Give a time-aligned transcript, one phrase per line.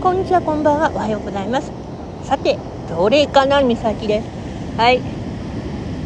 [0.00, 0.90] こんにちはこんばんは。
[0.94, 1.72] おはようございます。
[2.24, 4.26] さてどれかなみさきです。
[4.76, 5.00] はい。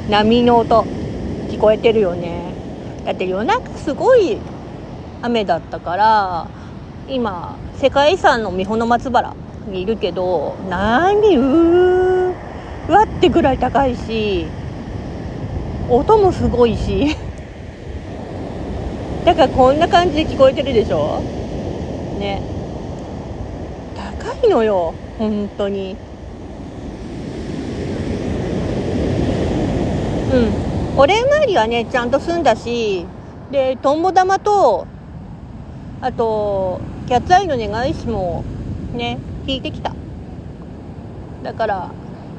[0.09, 0.83] 波の音
[1.51, 2.55] 聞こえてるよね。
[3.05, 4.39] だって夜中すごい
[5.21, 6.47] 雨だったから
[7.09, 9.35] 今世界遺産の三保の松原
[9.67, 12.00] にいるけど何うー
[13.21, 14.47] ってぐらい高いし
[15.91, 17.15] 音もすごいし。
[19.27, 21.21] だからこんな感じで聞こえてるでしょ？
[22.19, 22.41] ね。
[23.95, 25.97] 高いのよ本当に。
[30.33, 30.99] うん。
[30.99, 33.05] お礼参りはねちゃんと済んだし
[33.51, 34.87] でとんぼ玉と
[36.01, 38.45] あとキャッツアイの願い師も
[38.95, 39.93] ね引いてきた。
[41.43, 41.91] だから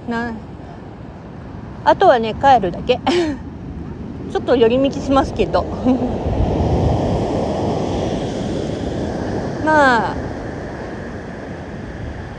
[0.09, 0.33] な
[1.83, 2.99] あとはね帰るだけ。
[4.31, 5.63] ちょっと寄り道しますけど。
[9.65, 10.15] まあ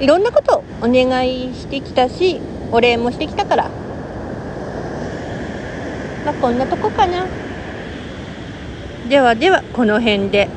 [0.00, 2.40] いろんなことお願いしてきたし
[2.72, 3.64] お礼もしてきたから。
[6.24, 7.26] まあこんなとこかな。
[9.08, 10.48] ではではこの辺で。